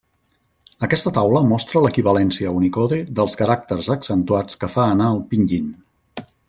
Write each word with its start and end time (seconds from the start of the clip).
Aquesta 0.85 1.11
taula 1.17 1.41
mostra 1.49 1.83
l'equivalència 1.85 2.55
Unicode 2.61 2.99
dels 3.21 3.39
caràcters 3.45 3.93
accentuats 3.99 4.61
que 4.65 4.75
fa 4.77 4.91
anar 4.97 5.15
el 5.17 5.25
Pinyin. 5.35 5.75